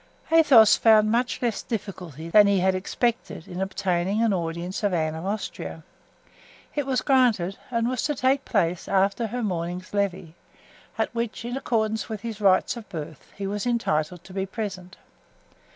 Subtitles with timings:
[0.31, 5.13] Athos found much less difficulty than he had expected in obtaining an audience of Anne
[5.13, 5.83] of Austria.
[6.73, 10.33] It was granted, and was to take place after her morning's "levee,"
[10.97, 14.97] at which, in accordance with his rights of birth, he was entitled to be present.